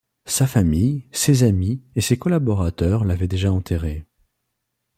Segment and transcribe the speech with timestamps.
[0.25, 4.07] Sa famille, ses amis et ses collaborateurs l'avaient déjà enterré.